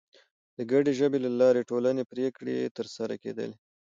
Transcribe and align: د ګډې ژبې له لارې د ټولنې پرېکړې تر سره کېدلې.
د 0.57 0.59
ګډې 0.71 0.91
ژبې 0.99 1.19
له 1.25 1.29
لارې 1.41 1.61
د 1.63 1.67
ټولنې 1.71 2.03
پرېکړې 2.11 2.57
تر 2.77 2.87
سره 2.95 3.13
کېدلې. 3.23 3.57